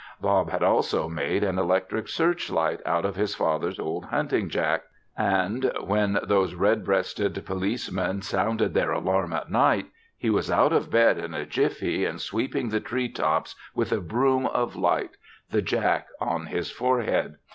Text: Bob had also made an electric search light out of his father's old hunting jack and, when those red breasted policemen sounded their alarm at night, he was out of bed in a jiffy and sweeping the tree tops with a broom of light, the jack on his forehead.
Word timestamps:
Bob 0.19 0.49
had 0.49 0.63
also 0.63 1.07
made 1.07 1.43
an 1.43 1.59
electric 1.59 2.07
search 2.07 2.49
light 2.49 2.79
out 2.87 3.05
of 3.05 3.15
his 3.15 3.35
father's 3.35 3.77
old 3.79 4.05
hunting 4.05 4.49
jack 4.49 4.85
and, 5.15 5.71
when 5.85 6.17
those 6.23 6.55
red 6.55 6.83
breasted 6.83 7.45
policemen 7.45 8.19
sounded 8.19 8.73
their 8.73 8.91
alarm 8.91 9.31
at 9.31 9.51
night, 9.51 9.85
he 10.17 10.31
was 10.31 10.49
out 10.49 10.73
of 10.73 10.89
bed 10.89 11.19
in 11.19 11.35
a 11.35 11.45
jiffy 11.45 12.03
and 12.03 12.19
sweeping 12.19 12.69
the 12.69 12.79
tree 12.81 13.09
tops 13.09 13.55
with 13.75 13.91
a 13.91 14.01
broom 14.01 14.47
of 14.47 14.75
light, 14.75 15.17
the 15.51 15.61
jack 15.61 16.07
on 16.19 16.47
his 16.47 16.71
forehead. 16.71 17.35